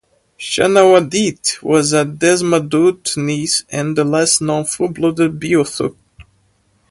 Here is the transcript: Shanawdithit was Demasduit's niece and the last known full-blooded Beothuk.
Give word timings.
Shanawdithit 0.39 1.61
was 1.61 1.93
Demasduit's 1.93 3.17
niece 3.17 3.65
and 3.69 3.95
the 3.95 4.03
last 4.03 4.41
known 4.41 4.65
full-blooded 4.65 5.39
Beothuk. 5.39 5.95